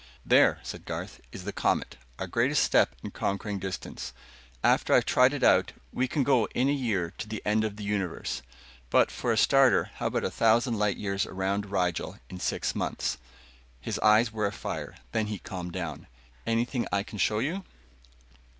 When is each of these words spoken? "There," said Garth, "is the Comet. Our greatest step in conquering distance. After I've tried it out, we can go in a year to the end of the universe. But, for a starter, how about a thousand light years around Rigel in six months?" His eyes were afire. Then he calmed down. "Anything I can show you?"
"There," 0.25 0.57
said 0.63 0.85
Garth, 0.85 1.21
"is 1.31 1.43
the 1.43 1.53
Comet. 1.53 1.95
Our 2.17 2.25
greatest 2.25 2.63
step 2.63 2.95
in 3.03 3.11
conquering 3.11 3.59
distance. 3.59 4.13
After 4.63 4.95
I've 4.95 5.05
tried 5.05 5.31
it 5.31 5.43
out, 5.43 5.73
we 5.93 6.07
can 6.07 6.23
go 6.23 6.47
in 6.55 6.67
a 6.69 6.73
year 6.73 7.11
to 7.19 7.27
the 7.27 7.39
end 7.45 7.63
of 7.63 7.75
the 7.75 7.83
universe. 7.83 8.41
But, 8.89 9.11
for 9.11 9.31
a 9.31 9.37
starter, 9.37 9.91
how 9.97 10.07
about 10.07 10.23
a 10.23 10.31
thousand 10.31 10.79
light 10.79 10.97
years 10.97 11.27
around 11.27 11.69
Rigel 11.69 12.17
in 12.31 12.39
six 12.39 12.73
months?" 12.73 13.19
His 13.79 13.99
eyes 13.99 14.31
were 14.31 14.47
afire. 14.47 14.95
Then 15.11 15.27
he 15.27 15.37
calmed 15.37 15.73
down. 15.73 16.07
"Anything 16.47 16.87
I 16.91 17.03
can 17.03 17.19
show 17.19 17.37
you?" 17.37 17.63